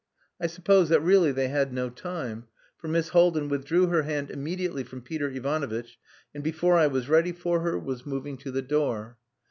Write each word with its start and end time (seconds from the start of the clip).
I 0.41 0.47
suppose 0.47 0.89
that 0.89 0.99
really 1.01 1.31
they 1.31 1.49
had 1.49 1.71
no 1.71 1.91
time, 1.91 2.45
for 2.79 2.87
Miss 2.87 3.09
Haldin 3.09 3.49
withdrew 3.49 3.85
her 3.85 4.01
hand 4.01 4.31
immediately 4.31 4.83
from 4.83 5.03
Peter 5.03 5.29
Ivanovitch 5.29 5.99
and 6.33 6.43
before 6.43 6.75
I 6.77 6.87
was 6.87 7.07
ready 7.07 7.33
for 7.33 7.59
her 7.59 7.77
was 7.77 8.03
moving 8.03 8.35
to 8.37 8.49
the 8.49 8.63
door. 8.63 9.19